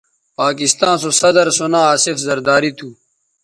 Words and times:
پاکستاں 0.39 0.95
سو 1.01 1.09
صدرسو 1.21 1.65
ناں 1.71 1.85
آصف 1.93 2.15
زرداری 2.25 2.71
تھو 2.77 2.87